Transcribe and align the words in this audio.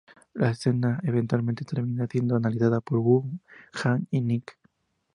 La 0.33 0.49
escena 0.49 0.99
eventualmente 1.03 1.63
termina 1.63 2.07
siendo 2.07 2.35
analizada 2.35 2.81
por 2.81 2.97
Wu, 2.97 3.37
Hank 3.73 4.07
y 4.09 4.19
Nick. 4.21 4.57